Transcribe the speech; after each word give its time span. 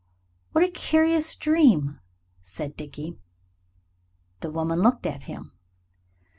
"What 0.53 0.63
a 0.63 0.67
curious 0.71 1.35
dream!" 1.35 1.99
said 2.41 2.75
Dickie. 2.75 3.19
The 4.39 4.49
woman 4.49 4.81
looked 4.81 5.05
at 5.05 5.25
him. 5.25 5.51